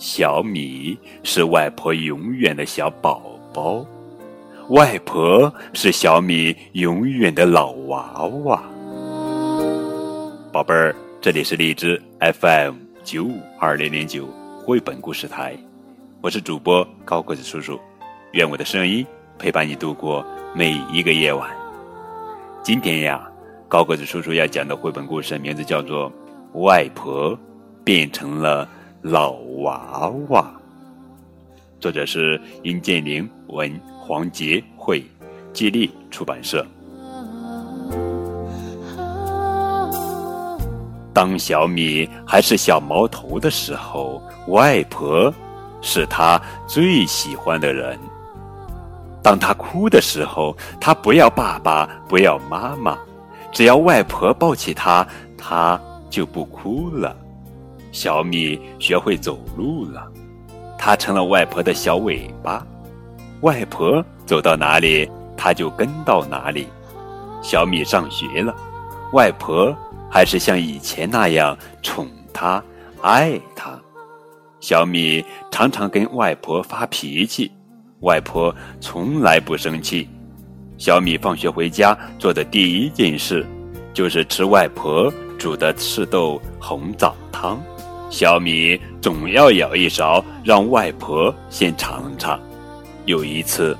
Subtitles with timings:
[0.00, 3.20] 小米是外婆永远的小宝
[3.52, 3.84] 宝，
[4.70, 8.62] 外婆是小米永远的老娃娃。
[10.50, 14.26] 宝贝儿，这里是荔枝 FM 九五二零零九
[14.64, 15.54] 绘本故事台，
[16.22, 17.78] 我是主播高个子叔叔，
[18.32, 19.06] 愿我的声音
[19.38, 20.24] 陪伴你度过
[20.54, 21.50] 每一个夜晚。
[22.62, 23.30] 今天呀，
[23.68, 26.10] 高个子叔叔要讲的绘本故事名字叫做
[26.60, 27.38] 《外婆
[27.84, 28.64] 变成了》。
[29.02, 29.30] 老
[29.62, 30.52] 娃娃，
[31.80, 35.02] 作者是殷建玲，文黄杰绘，
[35.54, 36.66] 接力出版社。
[41.14, 45.32] 当小米还是小毛头的时候，外婆
[45.80, 47.98] 是他最喜欢的人。
[49.22, 52.98] 当他哭的时候，他不要爸爸，不要妈妈，
[53.50, 55.06] 只要外婆抱起他，
[55.38, 57.16] 他就不哭了。
[57.92, 60.06] 小米学会走路了，
[60.78, 62.66] 它成了外婆的小尾巴。
[63.42, 66.66] 外婆走到哪里，它就跟到哪里。
[67.42, 68.54] 小米上学了，
[69.12, 69.74] 外婆
[70.10, 72.62] 还是像以前那样宠它、
[73.00, 73.78] 爱它。
[74.60, 77.50] 小米常常跟外婆发脾气，
[78.00, 80.06] 外婆从来不生气。
[80.76, 83.46] 小米放学回家做的第一件事，
[83.94, 87.58] 就是吃外婆煮的赤豆红枣汤。
[88.10, 92.38] 小米总要舀一勺，让外婆先尝尝。
[93.06, 93.76] 有一次，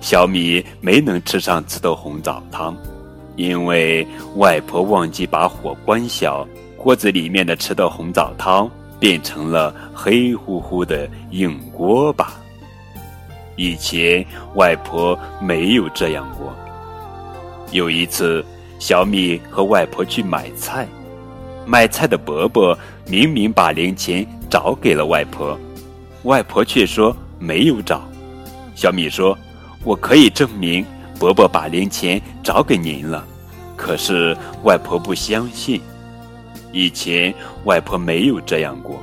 [0.00, 2.76] 小米没能吃上赤豆红枣汤，
[3.34, 4.06] 因为
[4.36, 12.34] 外婆忘记把火关小，锅子里面的赤豆红枣汤变成了黑乎乎的硬锅巴。
[13.56, 16.54] 以前外婆没有这样过。
[17.70, 18.44] 有一次，
[18.78, 20.86] 小米和外婆去买菜。
[21.72, 25.58] 买菜的伯伯明明把零钱找给了外婆，
[26.24, 28.06] 外婆却说没有找。
[28.74, 29.34] 小米说
[29.82, 30.84] ：“我可以证明
[31.18, 33.24] 伯伯把零钱找给您了。”
[33.74, 35.80] 可是外婆不相信。
[36.72, 37.32] 以前
[37.64, 39.02] 外婆没有这样过。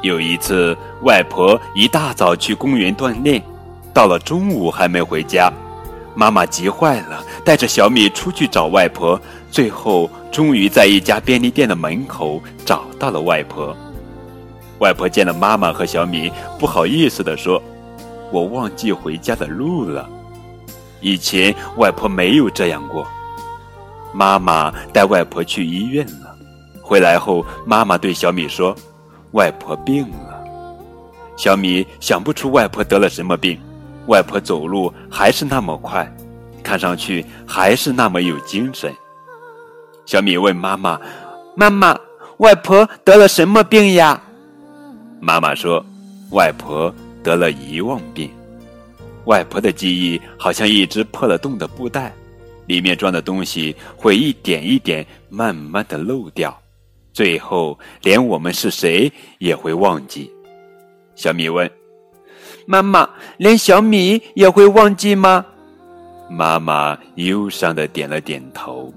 [0.00, 3.42] 有一次，外婆一大早去公园锻炼，
[3.92, 5.52] 到了中午还没回家。
[6.18, 9.20] 妈妈急坏了，带着小米出去找外婆，
[9.52, 13.76] 最后终于在一家便利店的门口找到了外婆。
[14.80, 16.28] 外婆见了妈妈和小米，
[16.58, 17.62] 不好意思地说
[18.34, 20.10] ：“我忘记回家的路了。”
[21.00, 23.06] 以前外婆没有这样过。
[24.12, 26.36] 妈妈带外婆去医院了，
[26.82, 28.74] 回来后，妈妈对小米说
[29.34, 30.44] ：“外婆病了。”
[31.38, 33.56] 小米想不出外婆得了什么病。
[34.08, 36.10] 外婆走路还是那么快，
[36.62, 38.92] 看上去还是那么有精神。
[40.06, 40.98] 小米问妈妈
[41.54, 41.94] ：“妈妈，
[42.38, 44.20] 外婆得了什么病呀？”
[45.20, 45.84] 妈妈说
[46.32, 46.92] ：“外婆
[47.22, 48.30] 得了遗忘病。
[49.26, 52.14] 外婆的记忆好像一只破了洞的布袋，
[52.66, 56.58] 里面装的东西会一点一点慢慢的漏掉，
[57.12, 60.32] 最后连我们是谁也会忘记。”
[61.14, 61.70] 小米问。
[62.70, 63.08] 妈妈，
[63.38, 65.42] 连小米也会忘记吗？
[66.28, 68.92] 妈妈忧伤的点了点头。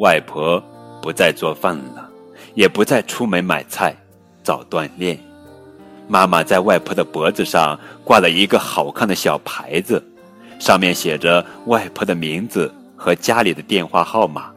[0.00, 0.62] 外婆
[1.00, 2.06] 不再做饭了，
[2.52, 3.96] 也不再出门买菜、
[4.42, 5.18] 早锻炼。
[6.06, 10.04] 妈妈在外婆的脖子上挂了一个好看的小牌子，
[10.58, 14.52] 上面写着外婆的名字和家里的电话号码。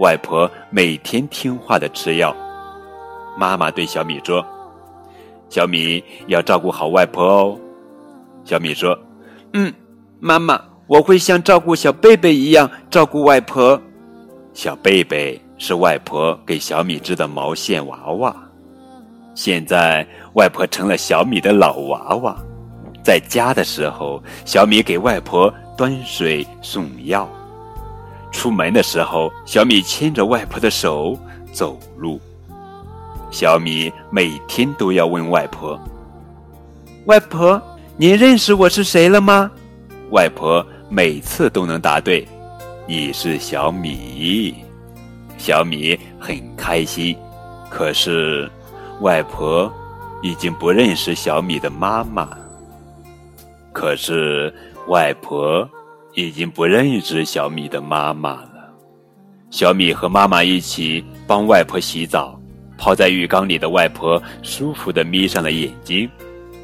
[0.00, 2.36] 外婆每天听话的吃药。
[3.38, 4.46] 妈妈对小米说。
[5.48, 7.58] 小米要照顾好外婆哦。
[8.44, 8.98] 小米说
[9.54, 9.72] ：“嗯，
[10.20, 13.80] 妈妈，我会像照顾小贝贝一样照顾外婆。”
[14.54, 18.34] 小贝贝是外婆给小米织的毛线娃娃。
[19.34, 22.36] 现在外婆成了小米的老娃娃。
[23.02, 27.26] 在家的时候，小米给外婆端水送药；
[28.32, 31.16] 出门的时候，小米牵着外婆的手
[31.52, 32.20] 走路。
[33.30, 35.78] 小米每天都要问外婆
[37.06, 37.60] ：“外婆，
[37.96, 39.50] 您认识我是谁了吗？”
[40.10, 42.26] 外婆每次都能答对
[42.88, 44.54] ：“你是小米。”
[45.36, 47.16] 小米很开心。
[47.68, 48.50] 可是，
[49.00, 49.70] 外婆
[50.22, 52.30] 已经不认识小米的妈妈。
[53.72, 54.52] 可是，
[54.88, 55.68] 外婆
[56.14, 58.74] 已经不认识小米的妈妈了。
[59.50, 62.37] 小米和妈妈一起帮外婆洗澡。
[62.78, 66.08] 泡在浴缸里的外婆舒服的眯上了眼睛，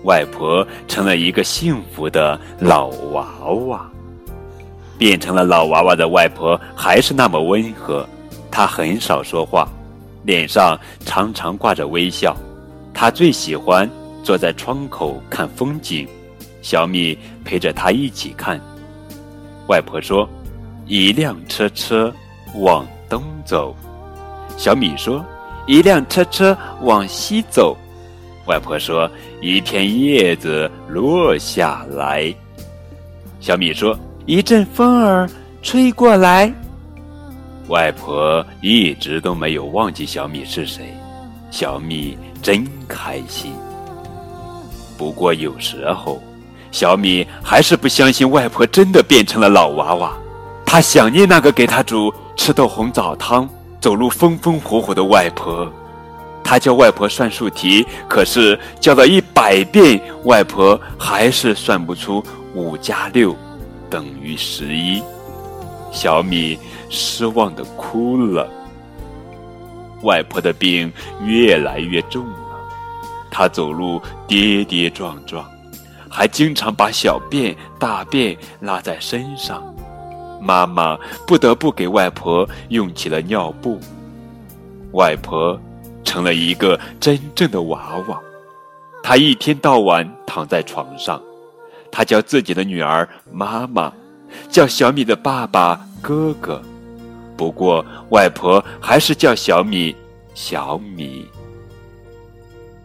[0.04, 3.26] 外婆成了一个幸福的老娃
[3.66, 3.90] 娃。
[4.96, 8.08] 变成了老娃娃的外婆还是那么温和，
[8.50, 9.68] 她很少说话，
[10.22, 12.34] 脸上常常挂着微笑。
[12.94, 13.90] 他最喜欢
[14.22, 16.06] 坐在窗口看风景，
[16.62, 18.58] 小米陪着他一起看。
[19.66, 20.28] 外婆说
[20.86, 22.14] ：“一辆车车
[22.54, 23.74] 往东走。”
[24.56, 25.24] 小米说
[25.66, 27.76] ：“一辆车车往西走。”
[28.46, 32.34] 外婆说：“一片叶子落下来。”
[33.40, 35.28] 小米说：“一阵风儿
[35.62, 36.52] 吹过来。”
[37.68, 40.94] 外婆一直都没有忘记小米是谁，
[41.50, 43.54] 小米真开心。
[44.98, 46.22] 不过有时候，
[46.70, 50.12] 小米还是不相信外婆真的变成了老娃娃，
[50.66, 53.48] 他想念那个给他煮吃豆红枣汤、
[53.84, 55.70] 走路风风火火的外婆。
[56.42, 63.36] 他教外婆算数题，可是教了一百遍，外婆还是算不出五加六
[63.90, 65.02] 等于十一。
[65.92, 66.58] 小米
[66.88, 68.48] 失望的哭了。
[70.00, 70.90] 外婆的病
[71.22, 72.58] 越来越重了，
[73.30, 75.44] 她走路跌跌撞撞，
[76.08, 79.62] 还经常把小便、大便拉在身上。
[80.44, 83.80] 妈妈不得不给外婆用起了尿布。
[84.92, 85.58] 外婆。
[86.06, 88.20] 成了一个真正的娃娃，
[89.02, 91.20] 她一天到晚躺在床上，
[91.90, 93.90] 她叫自己的女儿妈妈，
[94.50, 96.62] 叫小米的爸爸哥哥，
[97.38, 99.96] 不过外婆还是叫小米
[100.34, 101.26] 小米。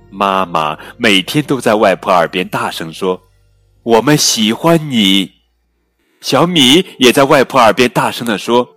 [0.09, 3.21] 妈妈每天都在外婆耳边大声说
[3.83, 5.38] ：“我们喜欢你。”
[6.21, 8.67] 小米也在外婆耳边大声的说：“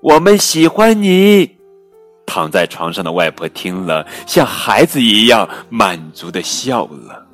[0.00, 1.50] 我们喜欢你。”
[2.26, 7.26] 躺在床上的外婆听了，像孩子一样满足的笑了。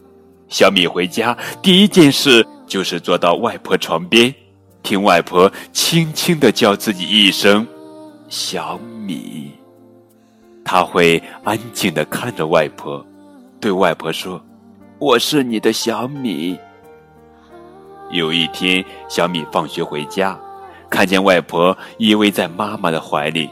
[0.49, 4.35] 小米回家第一件事就是坐到外婆床边，
[4.83, 7.67] 听外婆轻轻的叫自己一声
[8.29, 9.53] “小米”。
[10.65, 13.05] 他会安静的看着外婆，
[13.61, 14.43] 对外婆说
[14.99, 16.59] ：“我是你的小米。”
[18.11, 20.39] 有一天，小米放学回家，
[20.89, 23.49] 看见外婆依偎在妈妈的怀里。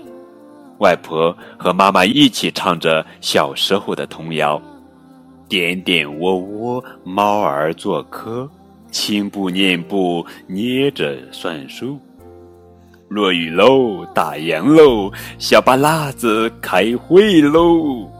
[0.78, 4.60] 外婆和妈妈一起唱着小时候的童谣
[5.48, 8.48] ：“点点窝窝，猫儿做客，
[8.90, 11.98] 轻步念步，捏着算数。
[13.08, 18.10] 落雨喽，打烊喽，小巴拉子开会喽。”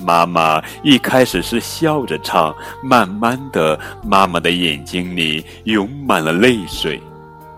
[0.00, 7.00] 妈妈一开始是笑着唱，慢慢的，妈妈的眼睛里涌满了泪水，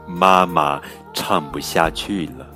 [0.06, 0.81] 妈妈
[1.12, 2.47] 唱不下去了。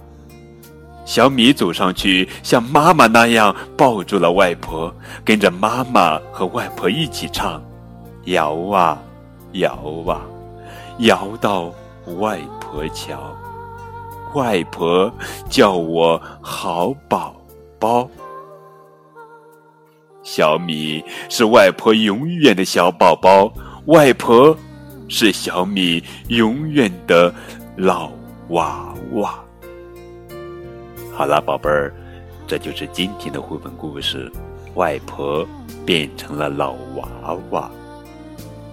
[1.05, 4.95] 小米走上去，像妈妈那样抱住了外婆，
[5.25, 7.61] 跟着妈妈和外婆一起唱
[8.27, 8.97] ：“摇啊，
[9.53, 9.75] 摇
[10.07, 10.21] 啊，
[10.99, 11.73] 摇到
[12.19, 13.19] 外婆桥。”
[14.35, 15.13] 外婆
[15.49, 17.35] 叫我好宝
[17.81, 18.09] 宝。
[20.23, 23.53] 小米是外婆永远的小宝宝，
[23.87, 24.57] 外婆
[25.09, 27.35] 是小米永远的
[27.77, 28.13] 老
[28.51, 29.43] 娃娃。
[31.15, 31.95] 好了，宝贝儿，
[32.47, 34.31] 这就是今天的绘本故事。
[34.75, 35.47] 外婆
[35.85, 37.71] 变成了老娃娃。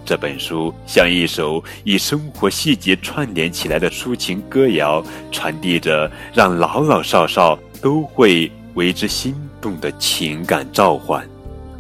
[0.06, 11.28] 这本书像一首以生活细节串联起来的抒情歌谣，传递着让老老少少都会为之心动的情感召唤。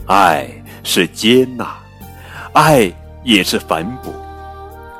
[0.07, 0.49] 爱
[0.83, 1.77] 是接纳，
[2.53, 2.89] 爱
[3.25, 4.13] 也是反哺，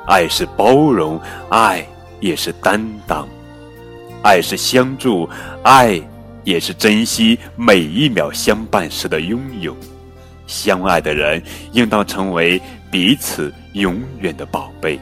[0.06, 1.86] 爱是包容，爱
[2.20, 3.26] 也是担当。
[4.22, 5.30] 爱是相助，
[5.64, 6.02] 爱
[6.44, 9.76] 也是珍惜每一秒相伴时的拥有。
[10.46, 12.62] 相爱的人应当成为
[12.92, 15.00] 彼此永远的宝贝。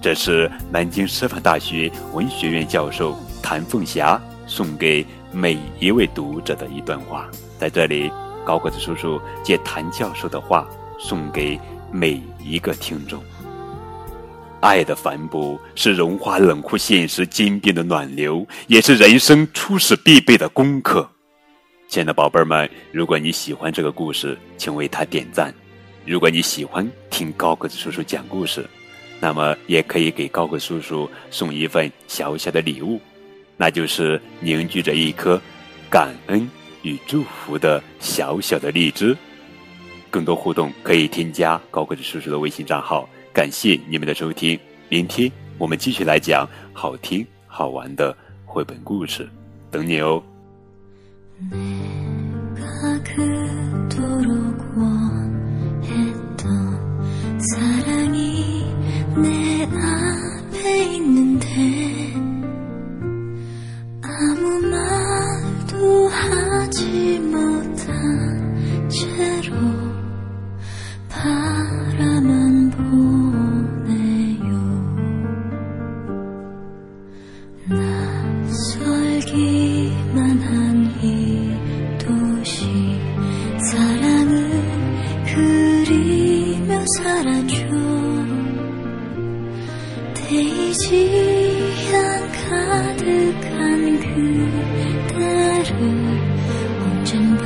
[0.00, 7.26] 这是南京师范大学文学院教授谭凤霞送给每一位读者的一段话。
[7.58, 8.10] 在这里，
[8.44, 10.66] 高个子叔叔借谭教授的话
[10.98, 11.58] 送给
[11.92, 13.22] 每一个听众。
[14.60, 21.08] 爱的反哺是融化冷酷现实坚冰的暖流，也是人生初始必备的功课。
[21.88, 25.52] 亲爱的宝贝儿们，如果你喜欢这个故事，请为它点赞。
[26.04, 28.68] 如果你喜欢听高个子叔叔讲故事，
[29.18, 33.00] 那么也可以给高个叔叔送一份小小的礼物，
[33.56, 35.40] 那就是凝聚着一颗
[35.90, 36.48] 感恩
[36.82, 39.16] 与祝福的小小的荔枝。
[40.10, 43.08] 更多互动可以添加高个子叔叔的微信账号。
[43.32, 44.58] 感谢你们的收听，
[44.88, 49.28] 明天我们继续来讲好听好玩的绘本故事，
[49.70, 50.20] 等你哦。
[86.96, 87.54] 사라져
[90.14, 91.92] 데이지향
[92.48, 95.70] 가득한 그대를
[96.82, 97.44] 언젠가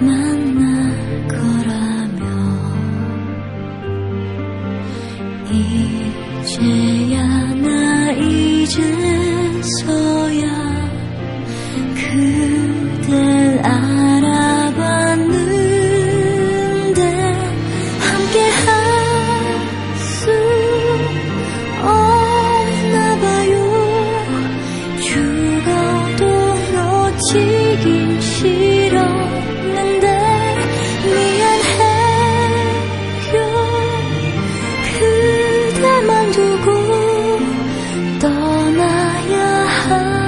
[0.00, 0.58] 만날
[1.28, 2.22] 거라며
[5.52, 7.18] 이제야
[7.54, 7.66] 나
[8.12, 9.30] 이제서야
[11.94, 13.12] 그댈
[13.64, 13.89] 아
[38.52, 38.82] 我那
[39.32, 40.19] 呀，呵。